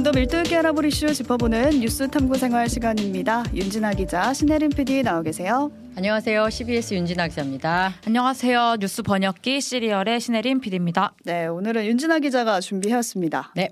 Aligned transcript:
좀 0.00 0.04
더 0.04 0.12
밀도 0.12 0.38
있게 0.38 0.56
알아볼 0.56 0.86
이슈 0.86 1.12
짚어보는 1.12 1.80
뉴스 1.80 2.08
탐구 2.08 2.38
생활 2.38 2.70
시간입니다. 2.70 3.44
윤진아 3.54 3.92
기자, 3.94 4.32
신혜림 4.32 4.70
PD 4.70 5.02
나와 5.02 5.20
계세요. 5.22 5.70
안녕하세요. 5.94 6.48
CBS 6.48 6.94
윤진아 6.94 7.28
기자입니다. 7.28 7.92
안녕하세요. 8.06 8.76
뉴스 8.80 9.02
번역기 9.02 9.60
시리얼의 9.60 10.20
신혜림 10.20 10.60
PD입니다. 10.60 11.12
네, 11.24 11.46
오늘은 11.46 11.84
윤진아 11.84 12.20
기자가 12.20 12.60
준비해왔습니다. 12.60 13.52
네. 13.54 13.70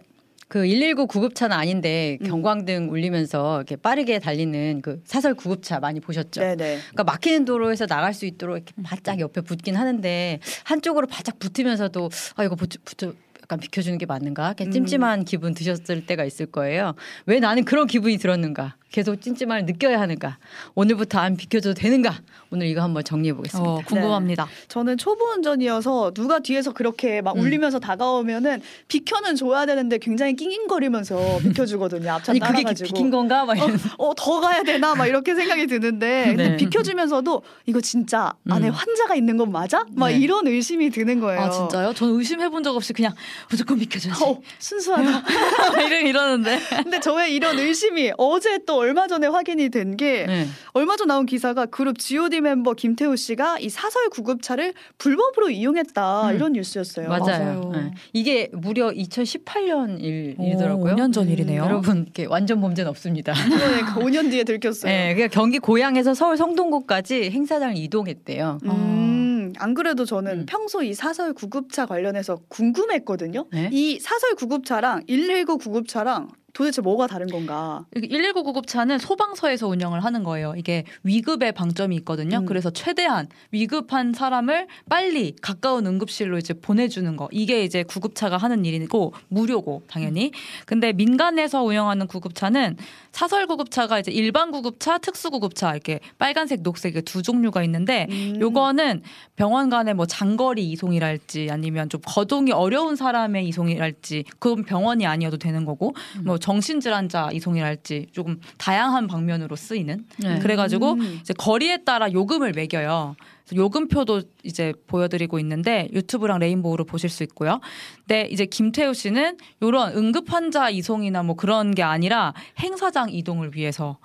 그 0.48 0.60
119 0.60 1.06
구급차는 1.06 1.54
아닌데 1.54 2.16
음. 2.22 2.26
경광등 2.26 2.90
울리면서 2.90 3.58
이렇게 3.58 3.76
빠르게 3.76 4.18
달리는 4.18 4.80
그 4.82 5.02
사설 5.04 5.34
구급차 5.34 5.78
많이 5.78 6.00
보셨죠? 6.00 6.40
네네. 6.40 6.56
그러니까 6.56 7.04
막히는 7.04 7.44
도로에서 7.44 7.86
나갈 7.86 8.14
수 8.14 8.24
있도록 8.24 8.56
이렇게 8.56 8.72
바짝 8.82 9.20
옆에 9.20 9.42
붙긴 9.42 9.76
하는데 9.76 10.40
한쪽으로 10.64 11.06
바짝 11.06 11.38
붙으면서도 11.38 12.08
아 12.36 12.44
이거 12.44 12.54
붙, 12.54 12.70
붙, 12.84 13.14
약간 13.48 13.60
비켜주는 13.60 13.96
게 13.96 14.04
맞는가? 14.04 14.52
그냥 14.52 14.72
찜찜한 14.72 15.20
음. 15.20 15.24
기분 15.24 15.54
드셨을 15.54 16.04
때가 16.04 16.24
있을 16.26 16.44
거예요. 16.44 16.94
왜 17.24 17.40
나는 17.40 17.64
그런 17.64 17.86
기분이 17.86 18.18
들었는가? 18.18 18.76
계속 18.90 19.20
찜찜함을 19.20 19.66
느껴야 19.66 20.00
하는가? 20.00 20.38
오늘부터 20.74 21.18
안 21.18 21.36
비켜줘도 21.36 21.74
되는가? 21.74 22.14
오늘 22.50 22.66
이거 22.68 22.80
한번 22.82 23.04
정리해 23.04 23.34
보겠습니다. 23.34 23.70
어, 23.70 23.82
궁금합니다. 23.86 24.44
네. 24.46 24.50
저는 24.68 24.96
초보 24.96 25.26
운전이어서 25.26 26.12
누가 26.14 26.38
뒤에서 26.38 26.72
그렇게 26.72 27.20
막 27.20 27.36
음. 27.36 27.42
울리면서 27.42 27.78
다가오면은 27.80 28.62
비켜는 28.88 29.36
줘야 29.36 29.66
되는데 29.66 29.98
굉장히 29.98 30.34
낑낑거리면서 30.36 31.38
비켜주거든요. 31.44 32.10
앞차 32.12 32.32
아니 32.32 32.40
따라가지고. 32.40 32.74
그게 32.74 32.84
비킨 32.84 33.10
건가? 33.10 33.44
막 33.44 33.58
어, 33.58 33.68
어, 34.08 34.14
더 34.16 34.40
가야 34.40 34.62
되나? 34.62 34.94
막 34.94 35.06
이렇게 35.06 35.34
생각이 35.34 35.66
드는데 35.66 36.24
근데 36.28 36.48
네. 36.50 36.56
비켜주면서도 36.56 37.42
이거 37.66 37.80
진짜 37.82 38.32
안에 38.48 38.68
음. 38.68 38.72
환자가 38.72 39.14
있는 39.14 39.36
건 39.36 39.52
맞아? 39.52 39.84
막 39.90 40.08
네. 40.08 40.16
이런 40.18 40.46
의심이 40.46 40.88
드는 40.90 41.20
거예요. 41.20 41.40
아 41.42 41.50
진짜요? 41.50 41.92
저는 41.92 42.14
의심해 42.18 42.48
본 42.48 42.58
적 42.58 42.74
없이 42.74 42.92
그냥 42.92 43.14
무조건 43.48 43.78
비켜줘야지. 43.78 44.24
어, 44.24 44.40
순수하다. 44.58 45.22
이러 45.86 46.00
이러는데. 46.00 46.58
근데 46.82 46.98
저의 46.98 47.32
이런 47.34 47.56
의심이 47.58 48.10
어제 48.18 48.58
또 48.66 48.77
얼마 48.78 49.06
전에 49.06 49.26
확인이 49.26 49.68
된게 49.68 50.26
네. 50.26 50.46
얼마 50.72 50.96
전 50.96 51.08
나온 51.08 51.26
기사가 51.26 51.66
그룹 51.66 51.98
G.O.D 51.98 52.40
멤버 52.40 52.74
김태우 52.74 53.16
씨가 53.16 53.58
이 53.58 53.68
사설 53.68 54.08
구급차를 54.10 54.74
불법으로 54.98 55.50
이용했다 55.50 56.30
음. 56.30 56.34
이런 56.34 56.52
뉴스였어요. 56.52 57.08
맞아요. 57.08 57.20
맞아요. 57.26 57.72
네. 57.74 57.90
이게 58.12 58.48
무려 58.52 58.90
2018년 58.90 60.02
일, 60.02 60.36
일이더라고요. 60.38 60.94
5년 60.94 61.12
전 61.12 61.28
일이네요. 61.28 61.62
음, 61.62 61.66
여러분 61.66 62.02
이렇게 62.04 62.26
완전 62.26 62.60
범죄는 62.60 62.88
없습니다. 62.90 63.32
네, 63.32 63.82
5년 64.02 64.30
뒤에 64.30 64.44
들켰어요. 64.44 64.90
네, 64.90 65.14
그러니까 65.14 65.34
경기 65.34 65.58
고양에서 65.58 66.14
서울 66.14 66.36
성동구까지 66.36 67.30
행사장을 67.30 67.76
이동했대요. 67.76 68.58
음, 68.64 69.52
안 69.58 69.74
그래도 69.74 70.04
저는 70.04 70.40
음. 70.40 70.46
평소 70.46 70.82
이 70.82 70.94
사설 70.94 71.32
구급차 71.32 71.86
관련해서 71.86 72.40
궁금했거든요. 72.48 73.46
네? 73.52 73.70
이 73.72 73.98
사설 74.00 74.34
구급차랑 74.34 75.04
119 75.06 75.58
구급차랑 75.58 76.28
도대체 76.58 76.82
뭐가 76.82 77.06
다른 77.06 77.28
건가? 77.28 77.84
119 77.94 78.42
구급차는 78.42 78.98
소방서에서 78.98 79.68
운영을 79.68 80.02
하는 80.02 80.24
거예요. 80.24 80.54
이게 80.56 80.82
위급의 81.04 81.52
방점이 81.52 81.94
있거든요. 81.98 82.38
음. 82.38 82.46
그래서 82.46 82.70
최대한 82.70 83.28
위급한 83.52 84.12
사람을 84.12 84.66
빨리 84.88 85.36
가까운 85.40 85.86
응급실로 85.86 86.36
이제 86.36 86.54
보내주는 86.54 87.16
거. 87.16 87.28
이게 87.30 87.62
이제 87.62 87.84
구급차가 87.84 88.38
하는 88.38 88.64
일이고 88.64 89.12
무료고 89.28 89.82
당연히. 89.86 90.32
근데 90.66 90.92
민간에서 90.92 91.62
운영하는 91.62 92.08
구급차는 92.08 92.76
사설 93.12 93.46
구급차가 93.46 94.00
이제 94.00 94.10
일반 94.10 94.50
구급차, 94.50 94.98
특수 94.98 95.30
구급차 95.30 95.70
이렇게 95.70 96.00
빨간색, 96.18 96.64
녹색 96.64 97.04
두 97.04 97.22
종류가 97.22 97.62
있는데 97.64 98.08
음. 98.10 98.36
요거는 98.40 99.02
병원 99.36 99.70
간의 99.70 99.94
뭐 99.94 100.06
장거리 100.06 100.68
이송이랄지 100.72 101.50
아니면 101.52 101.88
좀 101.88 102.00
거동이 102.04 102.50
어려운 102.50 102.96
사람의 102.96 103.46
이송이랄지 103.46 104.24
그건 104.40 104.64
병원이 104.64 105.06
아니어도 105.06 105.36
되는 105.36 105.64
거고 105.64 105.94
음. 106.16 106.24
뭐 106.24 106.38
정신질환자 106.48 107.28
이송이랄지 107.34 108.06
조금 108.12 108.40
다양한 108.56 109.06
방면으로 109.06 109.54
쓰이는 109.54 110.06
네. 110.18 110.38
그래가지고 110.38 110.92
음. 110.92 111.18
이제 111.20 111.34
거리에 111.34 111.84
따라 111.84 112.10
요금을 112.10 112.52
매겨요. 112.52 113.16
요금표도 113.54 114.22
이제 114.44 114.72
보여드리고 114.86 115.38
있는데 115.40 115.88
유튜브랑 115.92 116.38
레인보우로 116.38 116.84
보실 116.86 117.10
수 117.10 117.22
있고요. 117.24 117.60
근데 117.98 118.28
이제 118.30 118.46
김태우 118.46 118.94
씨는 118.94 119.36
이런 119.60 119.94
응급 119.94 120.32
환자 120.32 120.70
이송이나 120.70 121.22
뭐 121.22 121.36
그런 121.36 121.74
게 121.74 121.82
아니라 121.82 122.32
행사장 122.58 123.10
이동을 123.10 123.54
위해서 123.54 123.98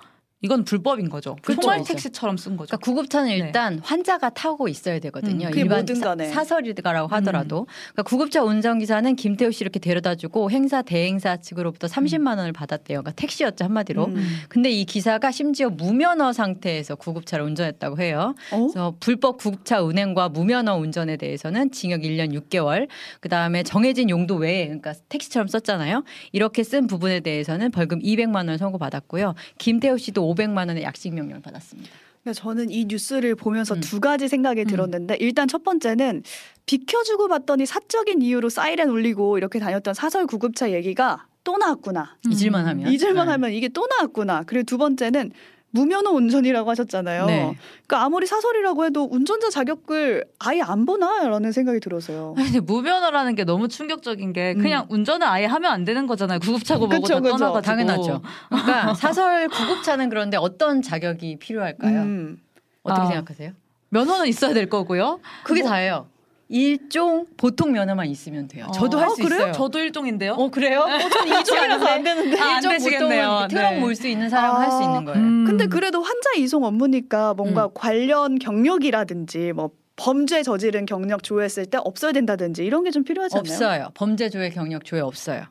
이건 0.44 0.62
불법인 0.64 1.08
거죠. 1.08 1.36
그렇죠. 1.40 1.62
총알 1.62 1.84
택시처럼 1.84 2.36
쓴 2.36 2.58
거죠. 2.58 2.68
그러니까 2.68 2.84
구급차는 2.84 3.30
네. 3.30 3.36
일단 3.36 3.76
네. 3.76 3.80
환자가 3.82 4.28
타고 4.28 4.68
있어야 4.68 4.98
되거든요. 4.98 5.48
음, 5.48 5.54
일반 5.54 5.86
사, 5.86 6.14
사설이라고 6.16 7.08
하더라도. 7.14 7.60
음. 7.60 7.66
그러니까 7.92 8.02
구급차 8.02 8.42
운전기사는 8.42 9.16
김태우 9.16 9.50
씨 9.50 9.64
이렇게 9.64 9.78
데려다주고 9.78 10.50
행사 10.50 10.82
대행사 10.82 11.38
측으로부터 11.38 11.86
30만 11.86 12.36
원을 12.36 12.52
받았대요. 12.52 13.00
그러니까 13.00 13.12
택시였죠 13.12 13.64
한마디로. 13.64 14.04
음. 14.04 14.42
근데 14.50 14.70
이 14.70 14.84
기사가 14.84 15.30
심지어 15.30 15.70
무면허 15.70 16.34
상태에서 16.34 16.96
구급차를 16.96 17.46
운전했다고 17.46 17.98
해요. 18.02 18.34
어? 18.52 18.58
그래서 18.58 18.94
불법 19.00 19.38
구급차 19.38 19.80
운행과 19.80 20.28
무면허 20.28 20.74
운전에 20.74 21.16
대해서는 21.16 21.70
징역 21.70 22.02
1년 22.02 22.38
6개월. 22.38 22.88
그 23.20 23.30
다음에 23.30 23.62
정해진 23.62 24.10
용도 24.10 24.36
외에 24.36 24.66
그러니까 24.66 24.92
택시처럼 25.08 25.48
썼잖아요. 25.48 26.04
이렇게 26.32 26.62
쓴 26.64 26.86
부분에 26.86 27.20
대해서는 27.20 27.70
벌금 27.70 28.00
200만 28.00 28.46
원 28.46 28.58
선고받았고요. 28.58 29.34
김태우 29.56 29.96
씨도 29.96 30.33
500만 30.34 30.68
원의 30.68 30.82
약식 30.82 31.14
명령을 31.14 31.42
받았습니다. 31.42 31.90
그러니까 32.22 32.40
저는 32.40 32.70
이 32.70 32.86
뉴스를 32.86 33.34
보면서 33.34 33.74
음. 33.74 33.80
두 33.80 34.00
가지 34.00 34.28
생각이 34.28 34.62
음. 34.62 34.66
들었는데 34.66 35.16
일단 35.20 35.46
첫 35.46 35.62
번째는 35.62 36.22
비켜주고 36.66 37.28
봤더니 37.28 37.66
사적인 37.66 38.22
이유로 38.22 38.48
사이렌 38.48 38.88
울리고 38.88 39.36
이렇게 39.36 39.58
다녔던 39.58 39.94
사설 39.94 40.26
구급차 40.26 40.72
얘기가 40.72 41.26
또 41.44 41.58
나왔구나. 41.58 42.16
잊을만 42.30 42.66
하면. 42.66 42.90
잊을만 42.90 43.26
네. 43.26 43.32
하면 43.32 43.52
이게 43.52 43.68
또 43.68 43.86
나왔구나. 43.86 44.44
그리고 44.46 44.64
두 44.64 44.78
번째는 44.78 45.32
무면허 45.74 46.10
운전이라고 46.12 46.70
하셨잖아요. 46.70 47.26
네. 47.26 47.56
그러니까 47.86 48.04
아무리 48.04 48.26
사설이라고 48.26 48.84
해도 48.84 49.08
운전자 49.10 49.50
자격을 49.50 50.24
아예 50.38 50.60
안 50.62 50.86
보나라는 50.86 51.50
생각이 51.50 51.80
들어서요. 51.80 52.34
근데 52.36 52.60
무면허라는 52.60 53.34
게 53.34 53.42
너무 53.42 53.66
충격적인 53.66 54.32
게 54.32 54.54
그냥 54.54 54.86
음. 54.88 54.94
운전을 54.94 55.26
아예 55.26 55.46
하면 55.46 55.72
안 55.72 55.84
되는 55.84 56.06
거잖아요. 56.06 56.38
구급차고 56.38 56.86
뭐고 56.86 57.08
다 57.08 57.20
떠나가지고. 57.20 57.60
당연하죠. 57.60 58.22
그러니까 58.48 58.94
사설 58.94 59.48
구급차는 59.48 60.10
그런데 60.10 60.36
어떤 60.36 60.80
자격이 60.80 61.40
필요할까요? 61.40 62.02
음. 62.02 62.40
어떻게 62.84 63.02
아, 63.02 63.06
생각하세요? 63.06 63.50
면허는 63.88 64.28
있어야 64.28 64.54
될 64.54 64.68
거고요. 64.68 65.18
그게 65.42 65.62
뭐, 65.62 65.70
다예요. 65.70 66.06
일종 66.48 67.26
보통 67.36 67.72
면허만 67.72 68.06
있으면 68.08 68.48
돼요. 68.48 68.66
저도 68.74 68.98
할수 68.98 69.22
아, 69.22 69.24
있어요. 69.26 69.52
저도 69.52 69.78
일종인데요. 69.78 70.32
어 70.34 70.50
그래요? 70.50 70.80
어, 70.80 70.98
전 71.08 71.26
이종이라서 71.28 71.86
안 71.86 72.02
되는데. 72.02 72.38
아, 72.40 72.56
일종 72.56 72.72
보통 72.78 73.08
트럭 73.48 73.48
네. 73.74 73.80
몰수 73.80 74.06
있는 74.06 74.28
사람 74.28 74.56
아, 74.56 74.60
할수 74.60 74.82
있는 74.82 75.04
거예요. 75.04 75.18
음. 75.20 75.44
근데 75.46 75.66
그래도 75.66 76.02
환자 76.02 76.30
이송 76.36 76.64
업무니까 76.64 77.34
뭔가 77.34 77.66
음. 77.66 77.70
관련 77.74 78.38
경력이라든지 78.38 79.52
뭐 79.52 79.70
범죄 79.96 80.42
저지른 80.42 80.86
경력 80.86 81.22
조회했을 81.22 81.66
때 81.66 81.78
없어야 81.80 82.12
된다든지 82.12 82.64
이런 82.64 82.82
게 82.84 82.90
좀 82.90 83.04
필요하지 83.04 83.36
않나요? 83.38 83.52
없어요. 83.52 83.88
범죄 83.94 84.28
조회 84.28 84.50
경력 84.50 84.84
조회 84.84 85.00
없어요. 85.00 85.44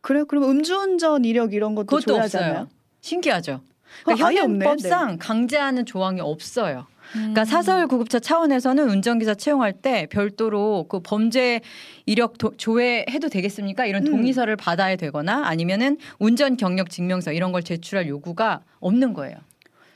그래요? 0.00 0.24
그럼 0.24 0.44
음주운전 0.44 1.24
이력 1.24 1.54
이런 1.54 1.74
것도 1.74 2.00
조회하잖아요. 2.00 2.68
신기하죠. 3.00 3.60
그러니까 4.04 4.26
현행법상 4.26 5.10
네. 5.12 5.16
강제하는 5.18 5.84
조항이 5.86 6.20
없어요. 6.20 6.86
그러니까 7.12 7.44
사설 7.44 7.86
구급차 7.86 8.18
차원에서는 8.18 8.88
운전기사 8.88 9.34
채용할 9.34 9.72
때 9.72 10.06
별도로 10.10 10.86
그 10.88 11.00
범죄 11.00 11.60
이력 12.06 12.38
도, 12.38 12.52
조회해도 12.56 13.28
되겠습니까? 13.28 13.86
이런 13.86 14.06
음. 14.06 14.12
동의서를 14.12 14.56
받아야 14.56 14.96
되거나 14.96 15.46
아니면은 15.46 15.98
운전 16.18 16.56
경력 16.56 16.90
증명서 16.90 17.32
이런 17.32 17.52
걸 17.52 17.62
제출할 17.62 18.08
요구가 18.08 18.60
없는 18.80 19.12
거예요. 19.12 19.36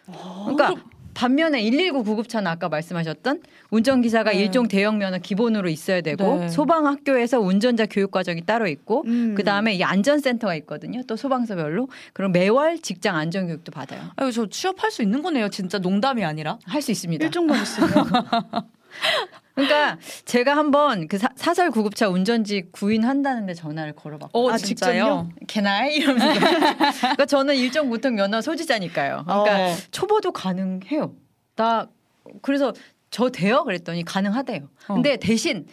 그러니까 0.07 0.75
반면에 1.17 1.63
119 1.63 2.05
구급차는 2.05 2.47
아까 2.47 2.69
말씀하셨던 2.69 3.41
운전기사가 3.71 4.33
네. 4.33 4.39
일종 4.39 4.69
대형 4.69 4.99
면허 4.99 5.19
기본으로 5.19 5.71
있어야 5.71 6.03
되고 6.03 6.41
네. 6.41 6.49
소방학교에서 6.51 7.41
운전자 7.41 7.87
교육 7.87 8.11
과정이 8.11 8.45
따로 8.45 8.69
있고 8.69 9.03
음. 9.07 9.35
그 9.35 9.43
다음에 9.43 9.73
이 9.75 9.83
안전센터가 9.83 10.55
있거든요. 10.57 11.03
또 11.07 11.17
소방서별로 11.17 11.89
그럼 12.13 12.33
매월 12.33 12.79
직장 12.81 13.17
안전 13.17 13.47
교육도 13.47 13.73
받아요. 13.73 14.03
아유 14.17 14.31
저 14.31 14.47
취업할 14.47 14.91
수 14.91 15.03
있는 15.03 15.23
거네요. 15.23 15.49
진짜 15.49 15.79
농담이 15.79 16.23
아니라 16.23 16.59
할 16.67 16.83
수 16.83 16.93
있습니다. 16.93 17.25
일종만 17.25 17.63
있으면. 17.63 17.91
그러니까 19.55 19.99
제가 20.27 20.57
한번 20.57 21.09
그 21.09 21.19
사, 21.19 21.55
설 21.55 21.71
구급차 21.71 22.09
운전직 22.09 22.73
구인한다는데 22.73 23.55
전화를 23.55 23.95
걸어봤고 23.95 24.39
어, 24.39 24.53
아, 24.53 24.59
진짜요? 24.59 25.31
개나이 25.49 25.97
이러면서 25.97 26.27
그러니까 27.01 27.27
저는 27.27 27.57
일정 27.57 27.89
보통 27.89 28.15
면허 28.15 28.43
소지자니까요. 28.43 29.25
그러니까 29.27 29.69
어. 29.71 29.75
초보도 29.91 30.33
가능해요. 30.33 31.15
나 31.57 31.89
그래서 32.43 32.75
저 33.11 33.31
돼요? 33.31 33.65
그랬더니 33.65 34.05
가능하대요. 34.05 34.69
어. 34.89 34.95
근데 34.95 35.17
대신 35.17 35.67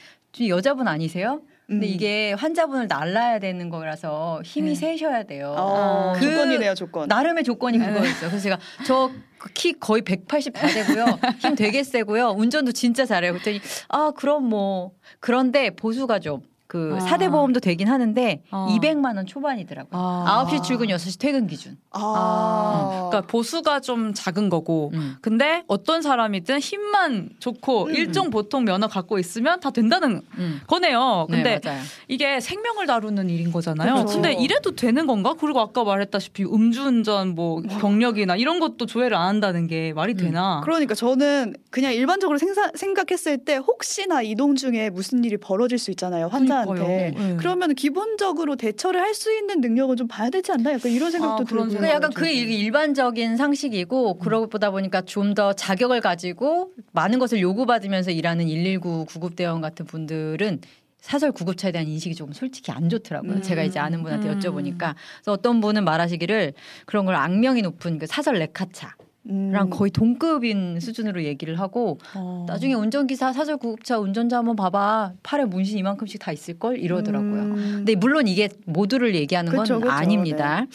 여자분 0.47 0.87
아니세요? 0.87 1.41
근데 1.67 1.87
음. 1.87 1.91
이게 1.91 2.33
환자분을 2.33 2.87
날라야 2.87 3.39
되는 3.39 3.69
거라서 3.69 4.41
힘이 4.43 4.69
네. 4.69 4.75
세셔야 4.75 5.23
돼요. 5.23 5.55
어, 5.57 6.13
그 6.15 6.29
조건이네요, 6.29 6.75
조건. 6.75 7.07
나름의 7.07 7.43
조건이 7.43 7.77
네. 7.77 7.85
그거였어요. 7.87 8.29
그래서 8.29 8.39
제가 8.39 8.59
저 8.85 9.09
키 9.53 9.73
거의 9.73 10.01
180 10.03 10.53
다 10.53 10.67
되고요. 10.67 11.05
힘 11.39 11.55
되게 11.55 11.83
세고요. 11.83 12.29
운전도 12.29 12.71
진짜 12.71 13.05
잘해요. 13.05 13.33
그랬더니 13.33 13.59
아 13.89 14.11
그럼 14.15 14.45
뭐 14.47 14.91
그런데 15.19 15.69
보수가 15.71 16.19
좀 16.19 16.41
그 16.67 16.95
아. 16.95 16.99
사대 17.01 17.29
보험도 17.29 17.59
되긴 17.59 17.87
하는데 17.87 18.41
어. 18.51 18.67
200만 18.71 19.15
원 19.17 19.25
초반이더라고요. 19.25 19.91
아. 19.93 20.45
9시 20.47 20.63
출근 20.63 20.87
6시 20.87 21.19
퇴근 21.19 21.45
기준. 21.45 21.77
아. 21.91 21.99
아. 22.01 23.09
그러니까 23.09 23.21
보수가 23.29 23.81
좀 23.81 24.13
작은 24.13 24.49
거고. 24.49 24.91
음. 24.93 25.15
근데 25.21 25.63
어떤 25.67 26.01
사람이든 26.01 26.59
힘만 26.59 27.29
좋고 27.39 27.85
음. 27.85 27.95
일종 27.95 28.29
보통 28.29 28.63
면허 28.63 28.87
갖고 28.87 29.19
있으면 29.19 29.59
다 29.59 29.71
된다는 29.71 30.21
음. 30.37 30.61
거네요. 30.67 31.27
네, 31.29 31.35
근데 31.35 31.59
네, 31.59 31.79
이게 32.07 32.39
생명을 32.39 32.87
다루는 32.87 33.29
일인 33.29 33.51
거잖아요. 33.51 33.93
그렇죠. 33.93 34.13
근데 34.13 34.33
이래도 34.33 34.71
되는 34.71 35.05
건가? 35.05 35.35
그리고 35.39 35.59
아까 35.59 35.83
말했다시피 35.83 36.45
음주운전 36.45 37.35
뭐 37.35 37.61
경력이나 37.61 38.35
이런 38.35 38.59
것도 38.59 38.85
조회를 38.85 39.15
안 39.15 39.27
한다는 39.27 39.67
게 39.67 39.93
말이 39.93 40.13
음. 40.13 40.17
되나? 40.17 40.61
그러니까 40.63 40.95
저는 40.95 41.55
그냥 41.69 41.93
일반적으로 41.93 42.37
생사, 42.37 42.71
생각했을 42.73 43.39
때 43.45 43.57
혹시나 43.57 44.21
이동 44.21 44.55
중에 44.55 44.89
무슨 44.89 45.23
일이 45.23 45.37
벌어질 45.37 45.77
수 45.77 45.91
있잖아요. 45.91 46.27
환자 46.27 46.52
사람한테 46.53 47.13
네. 47.17 47.35
그러면 47.37 47.73
기본적으로 47.75 48.55
대처를 48.55 48.99
할 49.01 49.13
수 49.13 49.31
있는 49.31 49.61
능력은 49.61 49.95
좀 49.95 50.07
봐야 50.07 50.29
되지 50.29 50.51
않나 50.51 50.73
약간 50.73 50.91
이런 50.91 51.11
생각도 51.11 51.43
아, 51.43 51.45
들고 51.45 51.67
그 51.67 51.87
약간 51.87 52.11
그 52.11 52.27
일반적인 52.27 53.37
상식이고 53.37 54.17
그러고 54.19 54.47
보다 54.47 54.71
보니까 54.71 55.01
좀 55.01 55.33
더 55.33 55.53
자격을 55.53 55.99
가지고 56.01 56.71
많은 56.91 57.17
것을 57.17 57.39
요구받으면서 57.39 58.11
일하는 58.11 58.45
119 58.45 59.05
구급대원 59.05 59.61
같은 59.61 59.85
분들은 59.85 60.61
사설 60.99 61.31
구급차에 61.31 61.71
대한 61.71 61.87
인식이 61.87 62.13
조금 62.15 62.33
솔직히 62.33 62.71
안 62.71 62.87
좋더라고요. 62.87 63.33
음. 63.33 63.41
제가 63.41 63.63
이제 63.63 63.79
아는 63.79 64.03
분한테 64.03 64.29
음. 64.29 64.39
여쭤보니까. 64.39 64.95
그래서 65.17 65.31
어떤 65.31 65.59
분은 65.59 65.83
말하시기를 65.85 66.53
그런 66.85 67.05
걸 67.05 67.15
악명이 67.15 67.61
높은 67.61 67.99
그 67.99 68.05
사설 68.07 68.35
레카차. 68.35 68.95
랑 69.25 69.67
음. 69.67 69.69
거의 69.69 69.89
동급인 69.89 70.81
수준으로 70.81 71.23
얘기를 71.23 71.57
하고 71.57 71.97
어. 72.13 72.45
나중에 72.45 72.73
운전기사 72.73 73.31
사설 73.31 73.55
구급차 73.55 73.97
운전자 73.97 74.37
한번 74.37 74.57
봐봐 74.57 75.13
팔에 75.23 75.45
문신 75.45 75.77
이만큼씩 75.77 76.19
다 76.19 76.33
있을 76.33 76.59
걸 76.59 76.77
이러더라고요. 76.77 77.41
음. 77.41 77.55
근데 77.55 77.95
물론 77.95 78.27
이게 78.27 78.49
모두를 78.65 79.15
얘기하는 79.15 79.53
건 79.53 79.61
그쵸, 79.61 79.79
그쵸. 79.79 79.89
아닙니다. 79.89 80.61
네. 80.61 80.67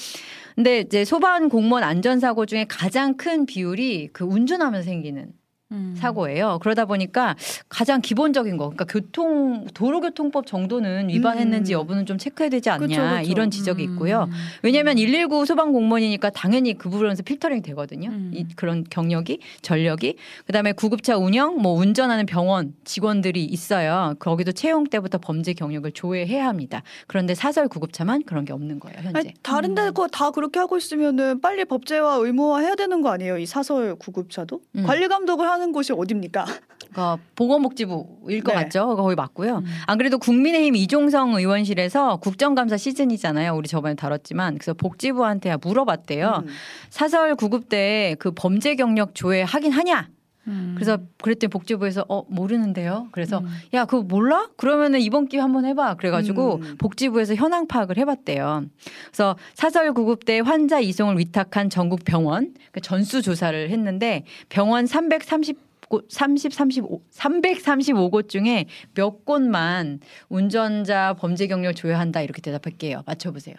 근데 0.55 0.81
이제 0.81 1.05
소방 1.05 1.51
공무원 1.51 1.85
안전사고 1.85 2.47
중에 2.47 2.65
가장 2.67 3.19
큰 3.19 3.45
비율이 3.45 4.09
그 4.15 4.25
운전하면서 4.25 4.85
생기는 4.85 5.33
음. 5.71 5.95
사고예요. 5.99 6.59
그러다 6.63 6.87
보니까 6.87 7.37
가장 7.69 8.01
기본적인 8.01 8.57
거, 8.57 8.71
그러니까 8.71 8.87
교통 8.87 9.67
도로교통법 9.75 10.47
정도는 10.47 11.11
위반했는지 11.11 11.75
음. 11.75 11.81
여부는 11.81 12.07
좀 12.07 12.17
체크해야 12.17 12.49
되지 12.49 12.71
않냐 12.71 12.87
그쵸, 12.87 13.01
그쵸. 13.03 13.31
이런 13.31 13.51
지적이 13.51 13.87
음. 13.87 13.93
있고요. 13.93 14.29
왜냐하면 14.63 14.97
119 14.97 15.45
소방 15.45 15.73
공무원이니까 15.73 16.31
당연히 16.31 16.77
그 16.77 16.89
부분에서 16.89 17.23
필터링 17.23 17.63
되거든요. 17.63 18.09
음. 18.09 18.31
이, 18.35 18.47
그런 18.57 18.85
경력이 18.89 19.41
전력이 19.61 20.17
그다음에 20.47 20.73
구급차 20.73 21.19
운영, 21.19 21.61
뭐 21.61 21.73
운전하는 21.75 22.25
병원 22.25 22.75
직원들이 22.85 23.45
있어요. 23.45 24.15
거기도 24.19 24.53
채용 24.53 24.85
때부터 24.85 25.19
범죄 25.19 25.53
경력을 25.53 25.91
조회해야 25.93 26.49
합니다. 26.49 26.83
그런데 27.07 27.35
사설 27.35 27.69
구급차만 27.69 28.23
그런 28.25 28.47
게 28.47 28.55
없는 28.55 28.81
거예요 28.81 28.99
현재. 29.03 29.19
아니, 29.19 29.35
다른 29.43 29.75
데거 29.75 30.05
음. 30.05 30.09
다 30.11 30.31
그렇게 30.31 30.59
하고 30.59 30.79
있으면은 30.79 31.43
빨리 31.43 31.67
법제화 31.67 32.17
의무화 32.17 32.61
해야 32.61 32.75
되는 32.75 33.03
거 33.03 33.11
아니에요? 33.11 33.37
이 33.37 33.45
사설 33.45 33.97
구급차도 33.97 34.63
음. 34.77 34.85
관리 34.85 35.09
감독을 35.09 35.47
하 35.47 35.58
하는 35.61 35.73
곳이 35.73 35.93
어딥니까? 35.93 36.45
그러니까 36.91 37.19
보건복지부일 37.35 38.43
것 38.43 38.53
네. 38.55 38.63
같죠. 38.63 38.97
거기 38.97 39.15
맞고요. 39.15 39.59
음. 39.59 39.65
안 39.87 39.99
그래도 39.99 40.19
국민의힘 40.19 40.75
이종성 40.77 41.35
의원실에서 41.35 42.17
국정감사 42.17 42.77
시즌이잖아요. 42.77 43.55
우리 43.55 43.69
저번에 43.69 43.95
다뤘지만 43.95 44.55
그래서 44.55 44.75
복지부한테 44.75 45.57
물어봤대요. 45.63 46.45
음. 46.47 46.49
사설 46.91 47.35
구급 47.35 47.69
때 47.69 48.17
그 48.19 48.31
범죄 48.31 48.75
경력 48.75 49.15
조회 49.15 49.43
하긴 49.43 49.73
하냐? 49.73 50.09
음. 50.49 50.73
그래서 50.75 50.99
그랬더니 51.23 51.51
복지부에서 51.51 52.05
어 52.09 52.25
모르는데요. 52.29 53.09
그래서 53.13 53.39
음. 53.39 53.49
야 53.75 53.85
그거 53.85 54.03
몰라? 54.03 54.49
그러면은 54.57 55.01
이번 55.01 55.29
기회 55.29 55.41
한번 55.41 55.65
해봐. 55.65 55.95
그래가지고 55.95 56.57
음. 56.57 56.77
복지부에서 56.79 57.35
현황 57.35 57.67
파악을 57.67 57.97
해봤대요. 57.99 58.65
그래서 59.07 59.37
사설 59.55 59.93
구급 59.93 60.25
때 60.25 60.41
환자 60.41 60.81
이송을 60.81 61.19
위탁한 61.19 61.71
전국 61.71 62.05
병원 62.05 62.55
그 62.73 62.81
전수 62.81 63.23
조사를 63.23 63.71
했는데 63.71 64.25
병원 64.49 64.87
330 64.87 65.69
30, 66.11 66.53
35, 66.53 67.01
335곳 67.11 68.29
중에 68.29 68.67
몇 68.93 69.25
곳만 69.25 70.01
운전자 70.29 71.15
범죄 71.19 71.47
경력 71.47 71.75
조회한다 71.75 72.21
이렇게 72.21 72.43
대답할게요. 72.43 73.03
맞춰보세요. 73.07 73.57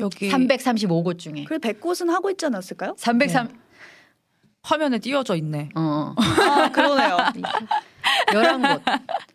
여기 0.00 0.30
335곳 0.30 1.18
중에. 1.18 1.44
그래 1.44 1.58
100곳은 1.58 2.08
하고 2.08 2.30
있지 2.30 2.46
않았을까요? 2.46 2.94
303 2.96 3.48
네. 3.48 3.54
화면에 4.62 4.98
띄어져 4.98 5.36
있네. 5.36 5.70
어. 5.74 6.14
아, 6.16 6.70
그러네요. 6.70 7.16
11곳. 8.28 8.80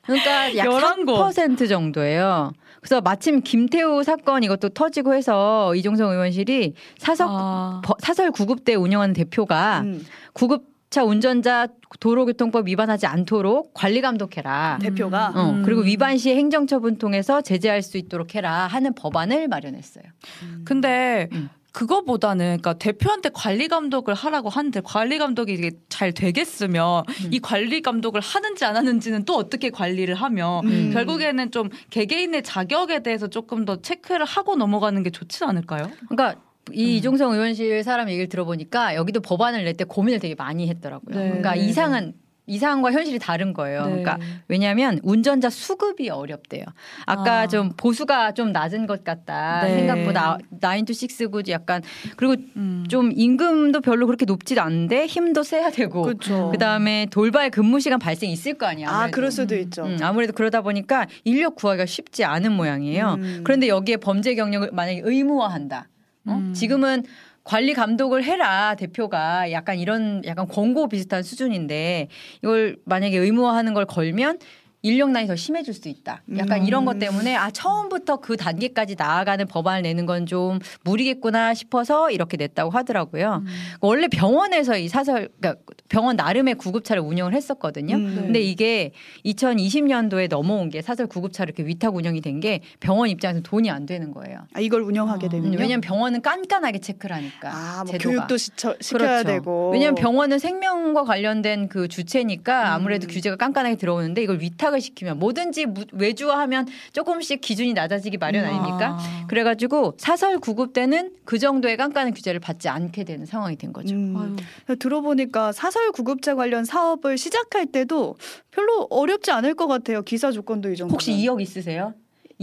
그러니까 0.03 0.57
약 0.57 0.67
3% 0.67 1.69
정도예요. 1.69 2.51
그래서 2.81 2.99
마침 3.01 3.41
김태우 3.41 4.03
사건 4.03 4.43
이것도 4.43 4.69
터지고 4.69 5.13
해서 5.13 5.73
이종성 5.75 6.11
의원실이 6.11 6.73
사석 6.97 7.29
아. 7.31 7.81
사설 7.99 8.31
구급대 8.31 8.75
운영하는 8.75 9.13
대표가 9.13 9.81
음. 9.81 10.05
구급 10.33 10.73
차 10.89 11.03
운전자 11.03 11.67
도로교통법 11.99 12.67
위반하지 12.67 13.07
않도록 13.07 13.73
관리 13.73 13.99
감독해라. 13.99 14.77
대표가. 14.79 15.31
어, 15.33 15.49
음. 15.49 15.63
그리고 15.63 15.81
위반 15.81 16.19
시 16.19 16.35
행정처분 16.35 16.99
통해서 16.99 17.41
제재할 17.41 17.81
수 17.81 17.97
있도록 17.97 18.35
해라 18.35 18.67
하는 18.67 18.93
법안을 18.93 19.47
마련했어요. 19.47 20.03
음. 20.43 20.61
근데 20.65 21.29
음. 21.31 21.49
그거보다는 21.73 22.45
그러니까 22.45 22.73
대표한테 22.73 23.29
관리 23.33 23.67
감독을 23.67 24.13
하라고 24.13 24.49
하는데 24.49 24.79
관리 24.81 25.17
감독이 25.17 25.53
이게 25.53 25.71
잘 25.89 26.11
되겠으면 26.13 27.03
음. 27.07 27.29
이 27.31 27.39
관리 27.39 27.81
감독을 27.81 28.21
하는지 28.21 28.63
안 28.63 28.77
하는지는 28.77 29.25
또 29.25 29.35
어떻게 29.35 29.69
관리를 29.71 30.15
하며 30.15 30.61
음. 30.65 30.91
결국에는 30.93 31.51
좀 31.51 31.69
개개인의 31.89 32.43
자격에 32.43 33.01
대해서 33.03 33.27
조금 33.27 33.65
더 33.65 33.81
체크를 33.81 34.25
하고 34.25 34.55
넘어가는 34.55 35.01
게 35.03 35.09
좋지 35.09 35.43
않을까요? 35.43 35.89
그러니까 36.07 36.39
이 36.71 36.83
음. 36.85 36.89
이종성 36.97 37.33
의원실 37.33 37.83
사람 37.83 38.07
얘기를 38.09 38.29
들어보니까 38.29 38.95
여기도 38.95 39.19
법안을 39.19 39.65
낼 39.65 39.73
때 39.73 39.83
고민을 39.83 40.19
되게 40.19 40.35
많이 40.35 40.69
했더라고요. 40.69 41.17
네. 41.17 41.23
그러니까 41.29 41.55
이상한 41.55 42.13
이상과 42.45 42.91
현실이 42.91 43.19
다른 43.19 43.53
거예요. 43.53 43.85
네. 43.85 43.89
그러니까 43.89 44.17
왜냐하면 44.47 44.99
운전자 45.03 45.49
수급이 45.49 46.09
어렵대요. 46.09 46.65
아까 47.05 47.41
아. 47.41 47.47
좀 47.47 47.71
보수가 47.77 48.33
좀 48.33 48.51
낮은 48.51 48.85
것 48.85 49.03
같다. 49.03 49.63
네. 49.63 49.75
생각보다 49.77 50.37
nine 50.59 50.83
to 50.85 50.93
six고 50.93 51.41
약간 51.49 51.81
그리고 52.17 52.35
음. 52.57 52.85
좀 52.89 53.11
임금도 53.13 53.81
별로 53.81 54.05
그렇게 54.07 54.25
높지도 54.25 54.61
않은데 54.61 55.05
힘도 55.05 55.43
세야 55.43 55.69
되고 55.69 56.01
그쵸. 56.01 56.49
그다음에 56.51 57.07
돌발 57.11 57.49
근무 57.49 57.79
시간 57.79 57.97
발생 57.99 58.29
있을 58.29 58.55
거 58.55 58.65
아니야. 58.65 58.89
아 58.89 59.07
그럴 59.09 59.31
수도 59.31 59.55
있죠. 59.55 59.85
음, 59.85 59.97
아무래도 60.01 60.33
그러다 60.33 60.61
보니까 60.61 61.07
인력 61.23 61.55
구하기가 61.55 61.85
쉽지 61.85 62.25
않은 62.25 62.51
모양이에요. 62.51 63.15
음. 63.19 63.41
그런데 63.43 63.69
여기에 63.69 63.97
범죄 63.97 64.35
경력을 64.35 64.69
만약에 64.73 65.01
의무화한다. 65.03 65.87
어? 66.27 66.31
음. 66.33 66.53
지금은 66.53 67.03
관리 67.43 67.73
감독을 67.73 68.23
해라 68.23 68.75
대표가. 68.75 69.51
약간 69.51 69.77
이런 69.77 70.23
약간 70.25 70.47
권고 70.47 70.87
비슷한 70.87 71.23
수준인데 71.23 72.07
이걸 72.41 72.77
만약에 72.85 73.17
의무화하는 73.17 73.73
걸 73.73 73.85
걸면 73.85 74.39
인력난이 74.83 75.27
더 75.27 75.35
심해질 75.35 75.73
수도 75.73 75.87
있다. 75.89 76.21
약간 76.37 76.61
음. 76.61 76.67
이런 76.67 76.83
것 76.85 76.99
때문에 76.99 77.35
아 77.35 77.49
처음부터 77.51 78.17
그 78.17 78.35
단계까지 78.37 78.95
나아가는 78.97 79.45
법안을 79.47 79.81
내는 79.81 80.05
건 80.05 80.23
좀 80.25 80.59
무리겠구나 80.85 81.53
싶어서 81.53 82.09
이렇게 82.09 82.37
냈다고 82.37 82.69
하더라고요. 82.71 83.41
음. 83.45 83.47
원래 83.81 84.07
병원에서 84.07 84.77
이 84.77 84.87
사설 84.87 85.27
그러니까 85.39 85.61
병원 85.89 86.15
나름의 86.15 86.55
구급차를 86.55 87.01
운영을 87.01 87.33
했었거든요. 87.33 87.95
음. 87.95 88.15
근데 88.15 88.39
이게 88.39 88.91
2020년도에 89.25 90.29
넘어온 90.29 90.69
게 90.69 90.81
사설 90.81 91.07
구급차를 91.07 91.53
이렇게 91.55 91.67
위탁 91.67 91.95
운영이 91.95 92.21
된 92.21 92.33
게 92.43 92.61
병원 92.79 93.09
입장에서 93.09 93.41
돈이 93.41 93.69
안 93.69 93.85
되는 93.85 94.11
거예요. 94.11 94.39
아, 94.53 94.59
이걸 94.59 94.81
운영하게 94.81 95.27
아. 95.27 95.29
되면 95.29 95.51
왜냐하면 95.51 95.81
병원은 95.81 96.21
깐깐하게 96.21 96.79
체크를 96.79 97.15
하니까 97.15 97.51
아, 97.53 97.83
뭐 97.85 97.95
교육도 97.97 98.35
시켜, 98.37 98.75
시켜야 98.81 99.21
그렇죠. 99.21 99.27
되고 99.27 99.69
왜냐하면 99.71 99.95
병원은 99.95 100.39
생명과 100.39 101.03
관련된 101.05 101.69
그 101.69 101.87
주체니까 101.87 102.73
아무래도 102.73 103.05
음. 103.05 103.09
규제가 103.09 103.35
깐깐하게 103.35 103.75
들어오는데 103.77 104.23
이걸 104.23 104.41
위탁 104.41 104.72
생각을 104.73 104.81
시키면 104.81 105.19
뭐든지 105.19 105.67
외주화하면 105.93 106.67
조금씩 106.91 107.41
기준이 107.41 107.73
낮아지기 107.73 108.17
마련 108.17 108.45
아닙니까? 108.45 108.97
아. 108.99 109.27
그래가지고 109.27 109.93
사설 109.97 110.39
구급 110.39 110.73
때는 110.73 111.11
그 111.23 111.39
정도의 111.39 111.77
깐깐한 111.77 112.13
규제를 112.13 112.39
받지 112.39 112.67
않게 112.67 113.03
되는 113.03 113.25
상황이 113.25 113.55
된 113.55 113.71
거죠. 113.71 113.95
음. 113.95 114.35
들어보니까 114.79 115.51
사설 115.51 115.91
구급자 115.91 116.35
관련 116.35 116.65
사업을 116.65 117.17
시작할 117.17 117.67
때도 117.67 118.15
별로 118.51 118.87
어렵지 118.89 119.31
않을 119.31 119.53
것 119.53 119.67
같아요. 119.67 120.01
기사 120.01 120.31
조건도 120.31 120.71
이 120.71 120.75
정도. 120.75 120.93
혹시 120.93 121.11
2억 121.13 121.41
있으세요? 121.41 121.93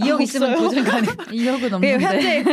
2억 0.00 0.18
아, 0.18 0.22
있으면 0.22 0.54
도전 0.56 0.84
가능. 0.84 1.08
2억은 1.30 1.72
없는데. 1.72 1.98
현재 1.98 2.44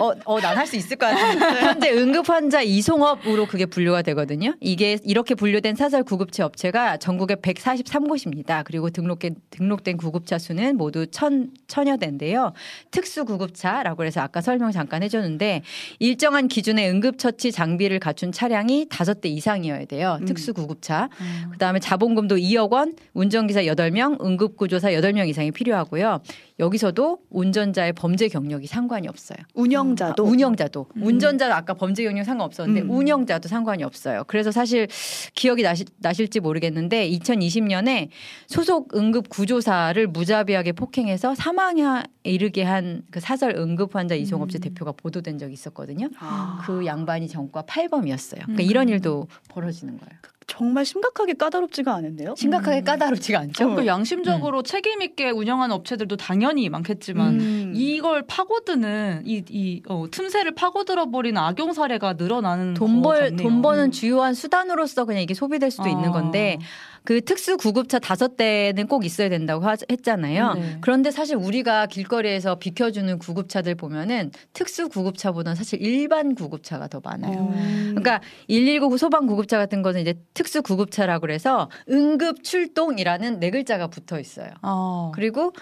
어, 0.00 0.12
어난 0.24 0.56
할 0.56 0.66
수 0.66 0.76
있을 0.76 0.96
것 0.96 1.06
같은데. 1.06 1.44
현재 1.60 1.90
응급 1.92 2.28
환자 2.28 2.62
이송업으로 2.62 3.46
그게 3.46 3.66
분류가 3.66 4.02
되거든요. 4.02 4.54
이게 4.60 4.98
이렇게 5.04 5.34
분류된 5.34 5.74
사설 5.76 6.02
구급차 6.02 6.46
업체가 6.46 6.96
전국에 6.98 7.34
143곳입니다. 7.36 8.62
그리고 8.64 8.90
등록된 8.90 9.36
등록된 9.50 9.96
구급차 9.96 10.38
수는 10.38 10.76
모두 10.76 11.06
천 11.06 11.50
천여 11.66 11.96
대인데요. 11.98 12.52
특수 12.90 13.24
구급차라고 13.24 14.04
해서 14.04 14.20
아까 14.20 14.40
설명 14.40 14.70
잠깐 14.70 15.02
해줬는데 15.02 15.62
일정한 15.98 16.48
기준의 16.48 16.88
응급처치 16.90 17.52
장비를 17.52 17.98
갖춘 17.98 18.32
차량이 18.32 18.86
다섯 18.88 19.20
대 19.20 19.28
이상이어야 19.28 19.84
돼요. 19.86 20.18
음. 20.20 20.26
특수 20.26 20.52
구급차. 20.54 21.08
음. 21.20 21.50
그다음에 21.52 21.80
자본금도 21.80 22.36
2억 22.36 22.70
원, 22.72 22.94
운전기사 23.14 23.62
8명, 23.62 24.24
응급구조사 24.24 24.90
8명 24.90 25.28
이상이 25.28 25.50
필요하고요. 25.50 26.20
여기서도 26.62 27.18
운전자의 27.30 27.92
범죄 27.92 28.28
경력이 28.28 28.66
상관이 28.66 29.08
없어요. 29.08 29.38
운영자도 29.54 30.26
아, 30.26 30.28
운영자도 30.28 30.86
음. 30.96 31.02
운전자도 31.02 31.52
아까 31.52 31.74
범죄 31.74 32.04
경력 32.04 32.24
상관없었는데 32.24 32.82
음. 32.82 32.90
운영자도 32.90 33.48
상관이 33.48 33.82
없어요. 33.84 34.24
그래서 34.26 34.50
사실 34.50 34.88
기억이 35.34 35.62
나시, 35.62 35.84
나실지 35.98 36.40
모르겠는데 36.40 37.10
2020년에 37.10 38.08
소속 38.46 38.96
응급 38.96 39.28
구조사를 39.28 40.06
무자비하게 40.06 40.72
폭행해서 40.72 41.34
사망에 41.34 42.04
이르게 42.24 42.62
한 42.62 43.02
그 43.10 43.20
사설 43.20 43.54
응급 43.56 43.94
환자 43.94 44.14
이송업체 44.14 44.58
음. 44.58 44.60
대표가 44.60 44.92
보도된 44.92 45.38
적이 45.38 45.52
있었거든요. 45.54 46.08
아. 46.18 46.62
그 46.64 46.84
양반이 46.86 47.28
전과 47.28 47.62
8범이었어요. 47.62 48.42
그러니까 48.42 48.62
음. 48.62 48.68
이런 48.68 48.88
일도 48.88 49.28
벌어지는 49.48 49.98
거예요. 49.98 50.20
정말 50.52 50.84
심각하게 50.84 51.32
까다롭지가 51.32 51.94
않은데요? 51.94 52.34
심각하게 52.36 52.80
음. 52.80 52.84
까다롭지가 52.84 53.38
않죠. 53.38 53.74
그 53.74 53.86
양심적으로 53.86 54.58
음. 54.58 54.64
책임 54.64 55.00
있게 55.00 55.30
운영하는 55.30 55.74
업체들도 55.74 56.18
당연히 56.18 56.68
많겠지만 56.68 57.40
음. 57.40 57.72
이걸 57.74 58.22
파고드는 58.26 59.22
이, 59.24 59.42
이 59.48 59.82
어, 59.88 60.04
틈새를 60.10 60.54
파고들어 60.54 61.10
버리는 61.10 61.40
악용 61.40 61.72
사례가 61.72 62.14
늘어나는 62.18 62.74
돈벌 62.74 63.36
돈 63.36 63.62
버는 63.62 63.92
주요한 63.92 64.34
수단으로서 64.34 65.06
그냥 65.06 65.22
이게 65.22 65.32
소비될 65.32 65.70
수도 65.70 65.84
아. 65.84 65.88
있는 65.88 66.10
건데 66.10 66.58
그 67.04 67.20
특수 67.20 67.56
구급차 67.56 67.98
다섯 67.98 68.36
대는 68.36 68.86
꼭 68.86 69.04
있어야 69.04 69.28
된다고 69.28 69.64
하, 69.64 69.76
했잖아요. 69.90 70.54
네. 70.54 70.78
그런데 70.80 71.10
사실 71.10 71.36
우리가 71.36 71.86
길거리에서 71.86 72.56
비켜주는 72.56 73.18
구급차들 73.18 73.74
보면은 73.74 74.30
특수 74.52 74.88
구급차보다는 74.88 75.56
사실 75.56 75.82
일반 75.82 76.34
구급차가 76.34 76.88
더 76.88 77.00
많아요. 77.02 77.52
음. 77.54 77.94
그러니까 77.96 78.20
119 78.48 78.96
소방 78.98 79.26
구급차 79.26 79.58
같은 79.58 79.82
거는 79.82 80.00
이제 80.00 80.14
특수 80.34 80.62
구급차라고 80.62 81.22
그래서 81.22 81.68
응급 81.90 82.44
출동이라는 82.44 83.40
네 83.40 83.50
글자가 83.50 83.88
붙어 83.88 84.20
있어요. 84.20 84.50
어. 84.62 85.12
그리고 85.14 85.52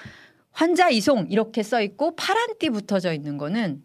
환자 0.53 0.91
이송 0.91 1.27
이렇게 1.31 1.63
써 1.63 1.81
있고 1.81 2.15
파란 2.17 2.59
띠 2.59 2.71
붙어져 2.71 3.13
있는 3.13 3.39
거는 3.39 3.83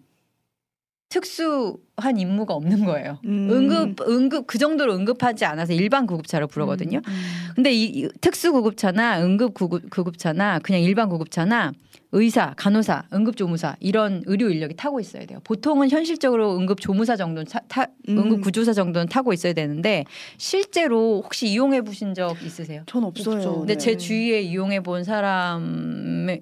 특수한 1.16 2.18
임무가 2.18 2.54
없는 2.56 2.84
거예요. 2.84 3.20
음. 3.24 3.50
응급 3.50 4.02
응급 4.02 4.48
그 4.48 4.58
정도로 4.58 4.94
응급하지 4.96 5.46
않아서 5.46 5.72
일반 5.72 6.06
구급차로 6.06 6.48
부르거든요. 6.48 6.98
음. 6.98 7.10
음. 7.10 7.52
근데 7.56 7.72
이, 7.72 7.86
이 7.86 8.10
특수 8.20 8.52
구급차나 8.52 9.24
응급 9.24 9.54
구급, 9.54 9.90
구급차나 9.90 10.60
그냥 10.60 10.82
일반 10.82 11.08
구급차나 11.08 11.72
의사, 12.12 12.54
간호사, 12.58 13.06
응급조무사 13.14 13.78
이런 13.80 14.24
의료 14.26 14.50
인력이 14.50 14.76
타고 14.76 15.00
있어야 15.00 15.26
돼요. 15.26 15.40
보통은 15.46 15.90
현실적으로 15.90 16.58
응급조무사 16.58 17.16
정도는 17.16 17.46
타, 17.46 17.60
타 17.70 17.86
음. 18.10 18.18
응급구조사 18.18 18.74
정도는 18.74 19.08
타고 19.08 19.32
있어야 19.32 19.54
되는데 19.54 20.04
실제로 20.38 21.22
혹시 21.24 21.48
이용해 21.48 21.82
보신 21.82 22.14
적 22.14 22.42
있으세요? 22.44 22.84
전 22.88 23.06
없어요. 23.06 23.36
없죠. 23.38 23.60
근데 23.60 23.74
네. 23.74 23.78
제 23.78 23.96
주위에 23.96 24.42
이용해 24.42 24.82
본 24.82 25.06
사람은 25.06 26.40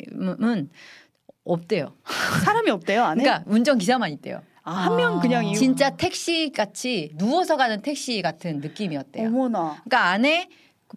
없대요. 1.44 1.94
사람이 2.44 2.72
없대요 2.72 3.04
안에? 3.04 3.24
그러니까 3.24 3.44
운전 3.48 3.78
기사만 3.78 4.12
있대요. 4.14 4.42
아, 4.64 4.72
한명 4.72 5.20
그냥 5.20 5.46
이유. 5.46 5.56
진짜 5.58 5.90
택시 5.90 6.52
같이 6.52 7.12
누워서 7.18 7.58
가는 7.58 7.82
택시 7.82 8.22
같은 8.22 8.60
느낌이었대요. 8.62 9.28
어머나. 9.28 9.82
그러니까 9.84 10.06
안에 10.10 10.48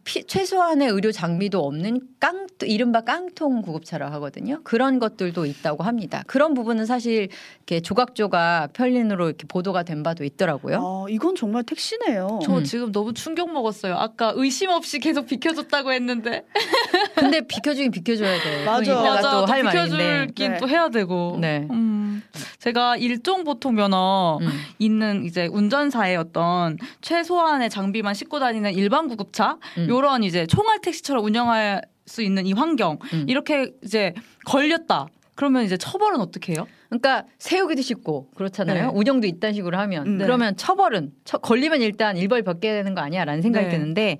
피, 0.04 0.24
최소한의 0.24 0.88
의료 0.88 1.12
장비도 1.12 1.64
없는 1.64 2.00
깡 2.20 2.46
이른바 2.62 3.02
깡통 3.02 3.60
구급차라 3.60 4.10
하거든요. 4.12 4.60
그런 4.64 4.98
것들도 4.98 5.44
있다고 5.44 5.84
합니다. 5.84 6.22
그런 6.26 6.54
부분은 6.54 6.86
사실 6.86 7.28
이렇게 7.58 7.80
조각조각 7.80 8.72
편린으로 8.72 9.26
이렇게 9.26 9.46
보도가 9.46 9.82
된 9.82 10.02
바도 10.02 10.24
있더라고요. 10.24 10.78
아, 10.80 11.06
이건 11.10 11.34
정말 11.34 11.64
택시네요. 11.64 12.40
저 12.42 12.58
음. 12.58 12.64
지금 12.64 12.92
너무 12.92 13.12
충격 13.12 13.52
먹었어요. 13.52 13.94
아까 13.96 14.32
의심 14.36 14.70
없이 14.70 14.98
계속 14.98 15.26
비켜줬다고 15.26 15.92
했는데. 15.92 16.46
근데 17.14 17.40
비켜주긴 17.46 17.90
비켜줘야 17.90 18.42
돼. 18.42 18.64
맞아. 18.64 18.94
맞아. 18.94 19.30
또할 19.40 19.62
비켜줄긴 19.62 20.52
네. 20.52 20.58
또 20.58 20.68
해야 20.68 20.88
되고. 20.88 21.36
네. 21.40 21.66
음, 21.70 22.22
제가 22.58 22.96
일종 22.96 23.44
보통 23.44 23.74
면허 23.74 24.38
음. 24.40 24.48
있는 24.78 25.24
이제 25.24 25.46
운전사의 25.46 26.16
어떤 26.16 26.78
최소한의 27.00 27.70
장비만 27.70 28.14
싣고 28.14 28.38
다니는 28.38 28.72
일반 28.74 29.08
구급차 29.08 29.58
음. 29.86 29.90
요런 29.90 30.22
이제 30.22 30.46
총알 30.46 30.80
택시처럼 30.80 31.24
운영할 31.24 31.82
수 32.06 32.22
있는 32.22 32.46
이 32.46 32.52
환경 32.52 32.98
음. 33.12 33.26
이렇게 33.28 33.72
이제 33.82 34.14
걸렸다. 34.44 35.06
그러면 35.34 35.64
이제 35.64 35.76
처벌은 35.76 36.20
어떻게 36.20 36.54
해요? 36.54 36.66
그러니까 36.88 37.24
세우기도 37.38 37.82
쉽고 37.82 38.30
그렇잖아요. 38.34 38.86
네. 38.86 38.90
운영도 38.92 39.26
이딴 39.26 39.52
식으로 39.52 39.76
하면 39.78 40.06
음, 40.06 40.18
네. 40.18 40.24
그러면 40.24 40.56
처벌은 40.56 41.12
처, 41.24 41.38
걸리면 41.38 41.82
일단 41.82 42.16
일벌 42.16 42.42
벗게 42.42 42.72
되는 42.72 42.94
거 42.94 43.02
아니야라는 43.02 43.42
생각이 43.42 43.66
네. 43.66 43.70
드는데 43.70 44.18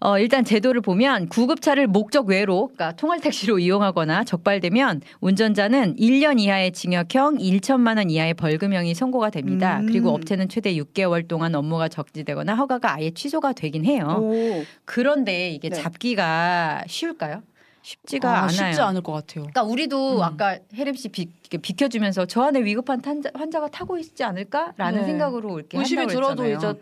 어, 0.00 0.18
일단 0.18 0.44
제도를 0.44 0.80
보면 0.80 1.28
구급차를 1.28 1.86
목적 1.86 2.28
외로, 2.28 2.68
그러니까 2.74 2.92
통할 2.96 3.20
택시로 3.20 3.58
이용하거나 3.58 4.24
적발되면 4.24 5.02
운전자는 5.20 5.96
1년 5.96 6.40
이하의 6.40 6.72
징역형 6.72 7.38
1천만 7.38 7.96
원 7.96 8.10
이하의 8.10 8.34
벌금형이 8.34 8.94
선고가 8.94 9.30
됩니다. 9.30 9.80
음. 9.80 9.86
그리고 9.86 10.10
업체는 10.10 10.48
최대 10.48 10.74
6개월 10.74 11.26
동안 11.26 11.54
업무가 11.54 11.88
적지되거나 11.88 12.54
허가가 12.54 12.94
아예 12.94 13.10
취소가 13.10 13.52
되긴 13.52 13.84
해요. 13.84 14.18
오. 14.20 14.64
그런데 14.84 15.50
이게 15.50 15.68
네. 15.68 15.76
잡기가 15.76 16.82
쉬울까요? 16.86 17.42
쉽지가 17.84 18.30
아, 18.30 18.36
않아요. 18.44 18.48
쉽지 18.48 18.80
않을 18.80 19.02
것 19.02 19.12
같아요. 19.12 19.44
그러니까 19.44 19.62
우리도 19.62 20.16
음. 20.16 20.22
아까 20.22 20.58
혜림 20.74 20.94
씨 20.94 21.10
비, 21.10 21.26
비켜주면서 21.60 22.24
저 22.24 22.42
안에 22.42 22.64
위급한 22.64 23.02
탄자, 23.02 23.28
환자가 23.34 23.68
타고 23.68 23.98
있지 23.98 24.24
않을까라는 24.24 25.00
네. 25.00 25.04
생각으로 25.04 25.58
이렇게 25.58 25.78
의심이 25.78 26.06
들어도 26.06 26.50
이제, 26.50 26.72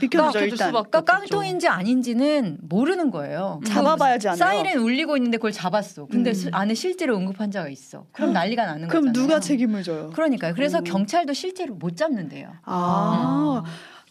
비켜주죠 0.00 0.40
일단. 0.40 0.72
그러니까 0.72 1.00
깡통인지 1.02 1.68
아닌지는 1.68 2.58
모르는 2.62 3.12
거예요. 3.12 3.60
음. 3.62 3.64
잡아봐야지 3.64 4.28
않아요. 4.28 4.36
사이렌 4.36 4.78
울리고 4.78 5.16
있는데 5.16 5.36
그걸 5.36 5.52
잡았어. 5.52 6.06
근데 6.06 6.32
음. 6.32 6.50
안에 6.50 6.74
실제로 6.74 7.16
응급 7.16 7.40
환자가 7.40 7.68
있어. 7.68 8.06
그럼 8.10 8.32
난리가 8.32 8.66
나는 8.66 8.88
그럼 8.88 9.04
거잖아요. 9.04 9.12
그럼 9.12 9.26
누가 9.26 9.40
책임을 9.40 9.84
져요? 9.84 10.10
그러니까요. 10.10 10.54
그래서 10.54 10.78
음. 10.78 10.84
경찰도 10.84 11.34
실제로 11.34 11.76
못 11.76 11.96
잡는데요. 11.96 12.50
아. 12.64 13.62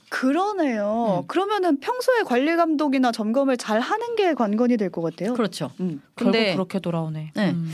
음. 0.08 0.10
그러네요. 0.10 1.22
음. 1.24 1.28
그러면은 1.28 1.80
평소에 1.80 2.24
관리 2.26 2.56
감독이나 2.56 3.12
점검을 3.12 3.58
잘 3.58 3.80
하는 3.80 4.16
게 4.16 4.34
관건이 4.34 4.78
될 4.78 4.90
것 4.90 5.02
같아요. 5.02 5.34
그렇죠. 5.34 5.72
음. 5.80 6.02
근데 6.16 6.54
그렇게 6.54 6.80
돌아오네. 6.80 7.32
네. 7.36 7.50
음. 7.52 7.72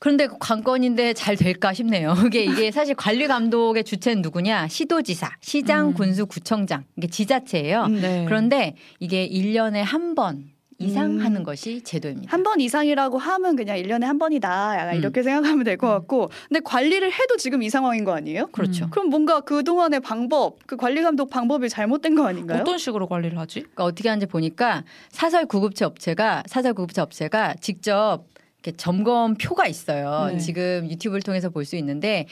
그런데 0.00 0.28
관건인데 0.38 1.12
잘 1.14 1.36
될까 1.36 1.72
싶네요. 1.72 2.14
이게 2.26 2.44
이게 2.44 2.70
사실 2.70 2.94
관리 2.94 3.26
감독의 3.26 3.82
주체는 3.84 4.22
누구냐? 4.22 4.68
시도지사, 4.68 5.30
시장, 5.40 5.88
음. 5.88 5.94
군수, 5.94 6.26
구청장 6.26 6.84
이게 6.96 7.08
지자체예요. 7.08 7.84
음, 7.84 8.00
네. 8.00 8.24
그런데 8.26 8.76
이게 9.00 9.28
1년에 9.28 9.82
한 9.82 10.14
번 10.14 10.44
이상 10.80 11.10
음. 11.16 11.18
하는 11.24 11.42
것이 11.42 11.82
제도입니다. 11.82 12.30
한 12.32 12.42
번 12.44 12.60
이상이라고 12.60 13.18
하면 13.18 13.56
그냥 13.56 13.76
1년에 13.76 14.02
한 14.04 14.18
번이다. 14.18 14.78
약간 14.78 14.94
음. 14.94 14.98
이렇게 14.98 15.22
생각하면 15.24 15.64
될것 15.64 15.90
음. 15.90 15.98
같고. 15.98 16.30
근데 16.48 16.60
관리를 16.60 17.12
해도 17.12 17.36
지금 17.36 17.62
이 17.62 17.68
상황인 17.68 18.04
거 18.04 18.14
아니에요? 18.14 18.46
그렇죠. 18.52 18.84
음. 18.84 18.90
그럼 18.90 19.08
뭔가 19.10 19.40
그동안의 19.40 20.00
방법, 20.00 20.58
그 20.66 20.76
관리 20.76 21.02
감독 21.02 21.30
방법이 21.30 21.68
잘못된 21.68 22.14
거 22.14 22.26
아닌가요? 22.26 22.60
어떤 22.60 22.78
식으로 22.78 23.08
관리를 23.08 23.38
하지? 23.38 23.60
그러니까 23.60 23.84
어떻게 23.84 24.08
하는지 24.08 24.26
보니까 24.26 24.84
사설 25.10 25.46
구급체 25.46 25.84
업체가 25.84 26.44
사설 26.46 26.74
구급체 26.74 27.00
업체가 27.00 27.54
직접 27.60 28.24
이렇게 28.62 28.76
점검 28.76 29.34
표가 29.34 29.66
있어요. 29.66 30.30
네. 30.32 30.38
지금 30.38 30.88
유튜브를 30.90 31.22
통해서 31.22 31.48
볼 31.50 31.64
수 31.64 31.76
있는데 31.76 32.26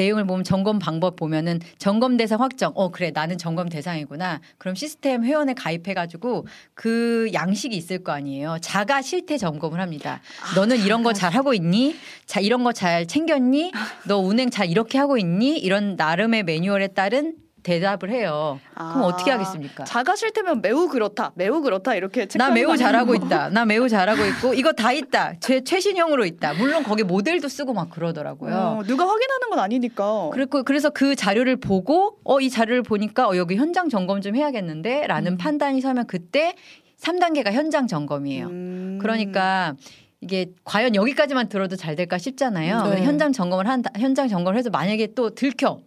내용을 0.00 0.24
보면 0.24 0.44
점검 0.44 0.78
방법 0.78 1.16
보면은 1.16 1.60
점검 1.78 2.16
대상 2.16 2.40
확정. 2.40 2.72
어 2.74 2.90
그래 2.90 3.10
나는 3.12 3.36
점검 3.36 3.68
대상이구나. 3.68 4.40
그럼 4.56 4.74
시스템 4.74 5.24
회원에 5.24 5.52
가입해 5.52 5.92
가지고 5.94 6.46
그 6.74 7.28
양식이 7.34 7.76
있을 7.76 8.02
거 8.02 8.12
아니에요. 8.12 8.56
자가 8.62 9.02
실태 9.02 9.36
점검을 9.36 9.78
합니다. 9.80 10.20
아, 10.42 10.54
너는 10.58 10.78
이런 10.78 11.02
거 11.02 11.12
잘 11.12 11.34
하고 11.34 11.52
있니? 11.52 11.96
자 12.24 12.40
이런 12.40 12.64
거 12.64 12.72
잘 12.72 13.06
챙겼니? 13.06 13.72
너 14.06 14.16
운행 14.18 14.48
잘 14.48 14.70
이렇게 14.70 14.96
하고 14.96 15.18
있니? 15.18 15.58
이런 15.58 15.96
나름의 15.96 16.44
매뉴얼에 16.44 16.88
따른 16.88 17.34
대답을 17.62 18.10
해요. 18.10 18.58
아, 18.74 18.92
그럼 18.94 19.04
어떻게 19.06 19.30
하겠습니까? 19.30 19.84
자가 19.84 20.16
싫다면 20.16 20.60
매우 20.62 20.88
그렇다, 20.88 21.32
매우 21.34 21.60
그렇다 21.60 21.94
이렇게 21.94 22.26
나 22.36 22.50
매우 22.50 22.76
잘하고 22.76 23.14
있다, 23.14 23.50
나 23.50 23.64
매우 23.64 23.88
잘하고 23.88 24.24
있고 24.26 24.54
이거 24.54 24.72
다 24.72 24.92
있다, 24.92 25.34
제 25.40 25.62
최신형으로 25.62 26.24
있다. 26.24 26.54
물론 26.54 26.82
거기 26.82 27.02
모델도 27.02 27.48
쓰고 27.48 27.72
막 27.74 27.90
그러더라고요. 27.90 28.54
어, 28.54 28.82
누가 28.86 29.04
확인하는 29.06 29.50
건 29.50 29.58
아니니까. 29.58 30.30
그리고 30.32 30.62
그래서 30.62 30.90
그 30.90 31.14
자료를 31.14 31.56
보고 31.56 32.18
어 32.24 32.40
이 32.40 32.48
자료를 32.48 32.82
보니까 32.82 33.28
어 33.28 33.36
여기 33.36 33.56
현장 33.56 33.88
점검 33.90 34.20
좀 34.22 34.34
해야겠는데라는 34.34 35.32
음. 35.32 35.36
판단이 35.36 35.80
서면 35.82 36.06
그때 36.06 36.54
3단계가 36.98 37.52
현장 37.52 37.86
점검이에요. 37.86 38.46
음. 38.46 38.98
그러니까 39.00 39.74
이게 40.22 40.46
과연 40.64 40.94
여기까지만 40.94 41.48
들어도 41.48 41.76
잘 41.76 41.96
될까 41.96 42.18
싶잖아요. 42.18 42.82
네. 42.94 43.02
현장 43.04 43.32
점검을 43.32 43.66
한다. 43.68 43.90
현장 43.98 44.28
점검을 44.28 44.58
해서 44.58 44.68
만약에 44.70 45.08
또 45.14 45.30
들켜 45.34 45.80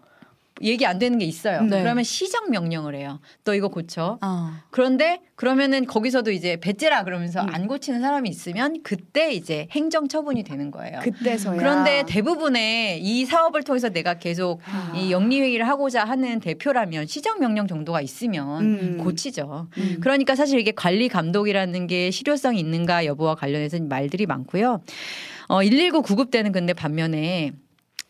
얘기 0.62 0.86
안 0.86 1.00
되는 1.00 1.17
게 1.17 1.25
있어요. 1.25 1.62
네. 1.63 1.81
그러면 1.81 2.03
시정 2.03 2.50
명령을 2.51 2.95
해요. 2.95 3.19
너 3.43 3.55
이거 3.55 3.69
고쳐. 3.69 4.19
어. 4.22 4.51
그런데 4.69 5.22
그러면은 5.36 5.86
거기서도 5.86 6.31
이제 6.31 6.57
배째라 6.57 7.03
그러면서 7.03 7.41
음. 7.41 7.50
안 7.51 7.67
고치는 7.67 8.01
사람이 8.01 8.29
있으면 8.29 8.81
그때 8.83 9.33
이제 9.33 9.67
행정 9.72 10.07
처분이 10.07 10.43
되는 10.43 10.69
거예요. 10.69 11.00
그때서야. 11.01 11.57
그런데 11.57 12.03
대부분의 12.07 13.01
이 13.01 13.25
사업을 13.25 13.63
통해서 13.63 13.89
내가 13.89 14.13
계속 14.15 14.62
아. 14.65 14.93
이 14.95 15.12
영리 15.12 15.41
회의를 15.41 15.67
하고자 15.67 16.05
하는 16.05 16.39
대표라면 16.39 17.07
시정 17.07 17.39
명령 17.39 17.67
정도가 17.67 18.01
있으면 18.01 18.62
음. 18.62 18.98
고치죠. 19.00 19.67
음. 19.77 19.98
그러니까 20.01 20.36
사실 20.36 20.60
이게 20.60 20.72
관리 20.72 21.10
감독이라는 21.10 21.88
게 21.88 22.12
실효성이 22.12 22.60
있는가 22.60 23.05
여부와 23.05 23.36
관련해서 23.36 23.79
말들이 23.81 24.27
많고요. 24.27 24.81
어, 25.48 25.60
119 25.60 26.03
구급대는 26.03 26.51
근데 26.51 26.74
반면에 26.74 27.51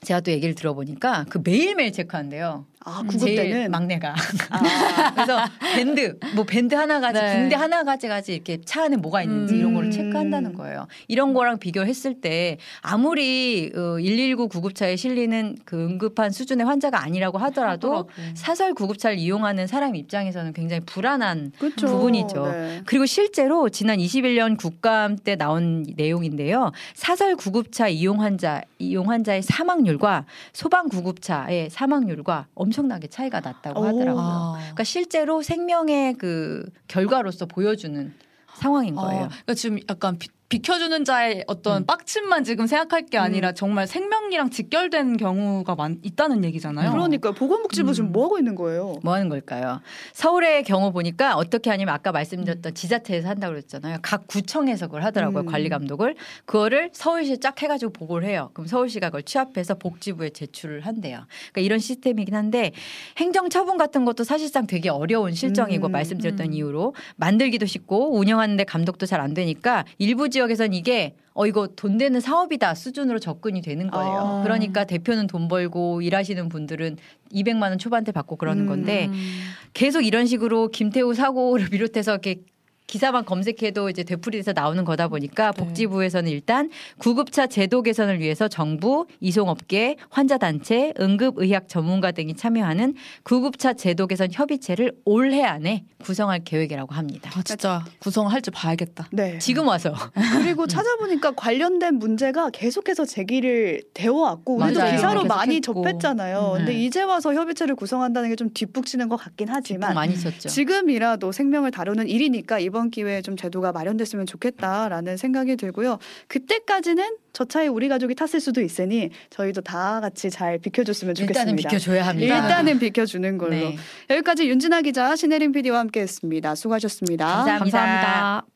제가 0.03 0.21
또 0.21 0.31
얘기를 0.31 0.55
들어보니까 0.55 1.25
그 1.29 1.41
매일매일 1.43 1.91
체크한대요. 1.91 2.65
아, 2.85 3.03
구급대는 3.07 3.71
막내가. 3.71 4.13
아. 4.49 4.59
그래서 5.15 5.39
밴드, 5.75 6.19
뭐 6.35 6.43
밴드 6.43 6.75
하나 6.75 6.99
가지, 6.99 7.19
네. 7.19 7.39
붕대 7.39 7.55
하나 7.55 7.83
가지 7.83 8.07
가지 8.07 8.33
이렇게 8.33 8.59
차 8.65 8.83
안에 8.83 8.97
뭐가 8.97 9.23
있는지 9.23 9.53
음. 9.55 9.59
이런 9.59 9.72
체크한다는 9.93 10.53
거예요. 10.53 10.87
이런 11.07 11.33
거랑 11.33 11.59
비교했을 11.59 12.19
때 12.19 12.57
아무리 12.81 13.71
어, 13.75 13.95
119 13.97 14.49
구급차에 14.49 14.95
실리는 14.95 15.57
그 15.63 15.77
응급한 15.85 16.31
수준의 16.31 16.65
환자가 16.65 17.01
아니라고 17.01 17.37
하더라도 17.37 18.09
사설 18.35 18.73
구급차를 18.73 19.17
이용하는 19.17 19.67
사람 19.67 19.95
입장에서는 19.95 20.53
굉장히 20.53 20.81
불안한 20.85 21.53
그렇죠. 21.57 21.87
부분이죠. 21.87 22.45
네. 22.47 22.81
그리고 22.85 23.05
실제로 23.05 23.69
지난 23.69 23.97
21년 23.97 24.57
국감 24.57 25.15
때 25.17 25.35
나온 25.35 25.85
내용인데요. 25.95 26.71
사설 26.93 27.35
구급차 27.35 27.87
이용 27.87 28.21
환자 28.21 28.61
이용 28.79 29.09
환자의 29.09 29.41
사망률과 29.41 30.25
소방 30.51 30.89
구급차의 30.89 31.69
사망률과 31.69 32.47
엄 32.55 32.73
엄청나게 32.73 33.07
차이가 33.07 33.39
났다고 33.39 33.85
하더라고요. 33.85 34.23
아. 34.23 34.57
그러니까 34.57 34.83
실제로 34.83 35.41
생명의 35.41 36.15
그 36.15 36.67
결과로서 36.87 37.45
보여주는 37.45 38.13
상황인 38.55 38.95
거예요. 38.95 39.23
아, 39.23 39.27
그러니까 39.27 39.53
지금 39.55 39.79
약간 39.89 40.17
비켜주는 40.49 41.03
자의 41.03 41.43
어떤 41.47 41.81
음. 41.81 41.85
빡침만 41.85 42.43
지금 42.43 42.67
생각할 42.67 43.07
게 43.07 43.17
아니라 43.17 43.49
음. 43.49 43.55
정말 43.55 43.87
생명이랑 43.87 44.51
직결된 44.51 45.17
경우가 45.17 45.73
많, 45.73 45.97
있다는 46.03 46.43
얘기잖아요. 46.43 46.91
그러니까 46.91 47.31
보건복지부 47.31 47.89
음. 47.89 47.93
지금 47.93 48.11
뭐 48.11 48.25
하고 48.25 48.37
있는 48.37 48.53
거예요? 48.53 48.99
뭐 49.01 49.13
하는 49.13 49.29
걸까요? 49.29 49.81
서울의 50.13 50.63
경우 50.63 50.91
보니까 50.91 51.35
어떻게 51.35 51.71
하냐면 51.71 51.95
아까 51.95 52.11
말씀드렸던 52.11 52.71
음. 52.71 52.73
지자체에서 52.73 53.29
한다고 53.29 53.53
그랬잖아요. 53.53 53.97
각 54.03 54.27
구청에서 54.27 54.87
그걸 54.87 55.03
하더라고요. 55.03 55.41
음. 55.41 55.45
관리 55.47 55.69
감독을. 55.69 56.15
그거를 56.45 56.91
서울시에 56.93 57.37
쫙 57.37 57.59
해가지고 57.59 57.91
보고를 57.93 58.27
해요. 58.27 58.51
그럼 58.53 58.67
서울시가 58.67 59.07
그걸 59.07 59.23
취합해서 59.23 59.73
복지부에 59.75 60.29
제출을 60.29 60.85
한대요. 60.85 61.25
그러니까 61.51 61.61
이런 61.61 61.79
시스템이긴 61.79 62.35
한데 62.35 62.73
행정처분 63.17 63.77
같은 63.77 64.05
것도 64.05 64.23
사실상 64.23 64.67
되게 64.67 64.89
어려운 64.89 65.33
실정이고 65.33 65.87
음. 65.87 65.91
말씀드렸던 65.91 66.53
이유로 66.53 66.93
만들기도 67.15 67.65
쉽고 67.65 68.15
운영하는데 68.15 68.63
감독도 68.65 69.07
잘 69.07 69.23
안 69.23 69.33
되니까 69.33 69.85
일부 69.99 70.29
지역 70.29 70.42
지역에선 70.43 70.73
이게 70.73 71.15
어 71.33 71.47
이거 71.47 71.67
돈 71.67 71.97
되는 71.97 72.19
사업이다 72.19 72.75
수준으로 72.75 73.19
접근이 73.19 73.61
되는 73.61 73.89
거예요. 73.89 74.13
아. 74.13 74.41
그러니까 74.43 74.83
대표는 74.83 75.27
돈 75.27 75.47
벌고 75.47 76.01
일하시는 76.01 76.49
분들은 76.49 76.97
200만 77.31 77.63
원 77.63 77.77
초반대 77.77 78.11
받고 78.11 78.35
그러는 78.35 78.65
건데 78.65 79.07
음. 79.07 79.41
계속 79.73 80.01
이런 80.01 80.25
식으로 80.25 80.69
김태우 80.69 81.13
사고를 81.13 81.69
비롯해서 81.71 82.11
이렇게 82.11 82.41
기사만 82.87 83.25
검색해도 83.25 83.89
이제 83.89 84.03
되풀이돼서 84.03 84.51
나오는 84.53 84.83
거다 84.83 85.07
보니까 85.07 85.51
네. 85.51 85.63
복지부에서는 85.63 86.29
일단 86.29 86.69
구급차 86.97 87.47
제도 87.47 87.81
개선을 87.81 88.19
위해서 88.19 88.47
정부, 88.47 89.07
이송업계, 89.19 89.95
환자단체, 90.09 90.93
응급의학 90.99 91.67
전문가 91.69 92.11
등이 92.11 92.35
참여하는 92.35 92.93
구급차 93.23 93.73
제도 93.73 94.05
개선 94.07 94.29
협의체를 94.31 94.91
올해 95.05 95.43
안에 95.43 95.85
구성할 96.03 96.41
계획이라고 96.43 96.93
합니다. 96.93 97.31
아, 97.33 97.41
진짜 97.43 97.85
구성할 97.99 98.41
줄 98.41 98.51
봐야겠다. 98.53 99.07
네. 99.11 99.39
지금 99.39 99.67
와서. 99.67 99.93
그리고 100.33 100.67
찾아보니까 100.67 101.31
관련된 101.31 101.95
문제가 101.95 102.49
계속해서 102.49 103.05
제기를 103.05 103.81
되어 103.93 104.13
왔고 104.13 104.57
우리도 104.57 104.79
맞아요. 104.79 104.95
기사로 104.95 105.23
많이 105.23 105.61
접했잖아요. 105.61 106.51
음. 106.53 106.57
근데 106.57 106.73
이제 106.83 107.01
와서 107.01 107.33
협의체를 107.33 107.75
구성한다는 107.75 108.29
게 108.29 108.33
좀 108.35 108.49
뒷북치는 108.51 109.09
것 109.09 109.15
같긴 109.17 109.47
하지만 109.49 109.93
많이 109.93 110.17
쳤죠. 110.19 110.49
지금이라도 110.49 111.31
생명을 111.31 111.69
다루는 111.69 112.07
일이니까 112.09 112.57
이번 112.83 112.91
기회에 112.91 113.21
좀 113.21 113.37
제도가 113.37 113.71
마련됐으면 113.71 114.25
좋겠다라는 114.25 115.15
생각이 115.17 115.55
들고요. 115.55 115.99
그때까지는 116.27 117.17
저 117.31 117.45
차에 117.45 117.67
우리 117.67 117.87
가족이 117.87 118.15
탔을 118.15 118.39
수도 118.39 118.61
있으니 118.61 119.09
저희도 119.29 119.61
다 119.61 120.01
같이 120.01 120.29
잘 120.29 120.57
비켜줬으면 120.57 121.15
좋겠습니다. 121.15 121.39
일단은 121.41 121.55
비켜줘야 121.55 122.05
합니다. 122.05 122.35
일단은 122.35 122.79
비켜주는 122.79 123.37
걸로. 123.37 123.51
네. 123.51 123.77
여기까지 124.09 124.49
윤진아 124.49 124.81
기자, 124.81 125.15
신혜림 125.15 125.53
PD와 125.53 125.79
함께했습니다. 125.79 126.55
수고하셨습니다 126.55 127.25
감사합니다. 127.25 127.79
감사합니다. 127.79 128.52